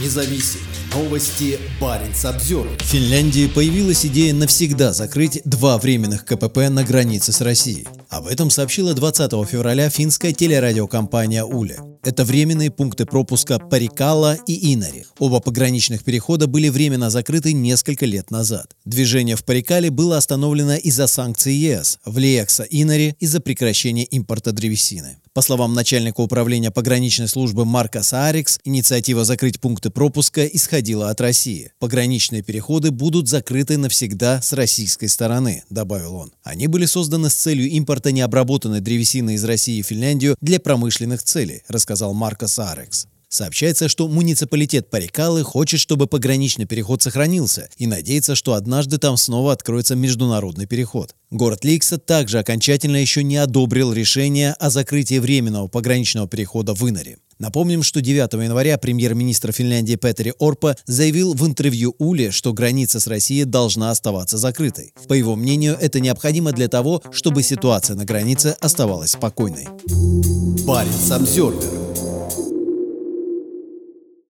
[0.00, 0.60] независим.
[0.94, 2.68] Новости Баренц обзор.
[2.78, 7.86] В Финляндии появилась идея навсегда закрыть два временных КПП на границе с Россией.
[8.08, 11.93] Об этом сообщила 20 февраля финская телерадиокомпания «Уле».
[12.04, 15.06] Это временные пункты пропуска Парикала и Инари.
[15.18, 18.76] Оба пограничных перехода были временно закрыты несколько лет назад.
[18.84, 25.16] Движение в Парикале было остановлено из-за санкций ЕС, в Лиекса Инари из-за прекращения импорта древесины.
[25.32, 31.72] По словам начальника управления пограничной службы Марка Саарикс, инициатива закрыть пункты пропуска исходила от России.
[31.80, 36.32] Пограничные переходы будут закрыты навсегда с российской стороны, добавил он.
[36.44, 41.62] Они были созданы с целью импорта необработанной древесины из России в Финляндию для промышленных целей,
[41.66, 43.06] рассказал Марко Саарикс.
[43.34, 49.52] Сообщается, что муниципалитет Парикалы хочет, чтобы пограничный переход сохранился и надеется, что однажды там снова
[49.52, 51.16] откроется международный переход.
[51.32, 57.18] Город Ликса также окончательно еще не одобрил решение о закрытии временного пограничного перехода в Инаре.
[57.40, 63.08] Напомним, что 9 января премьер-министр Финляндии Петери Орпа заявил в интервью Уле, что граница с
[63.08, 64.94] Россией должна оставаться закрытой.
[65.08, 69.66] По его мнению, это необходимо для того, чтобы ситуация на границе оставалась спокойной.
[70.64, 71.83] Баренц обзервер